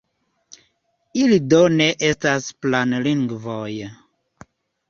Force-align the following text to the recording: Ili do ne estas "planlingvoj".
Ili 1.25 1.37
do 1.53 1.59
ne 1.75 1.89
estas 2.09 2.49
"planlingvoj". 2.63 3.71